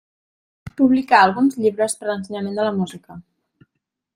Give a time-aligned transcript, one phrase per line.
[0.79, 3.19] Publicà alguns llibres per a l'ensenyament de la música.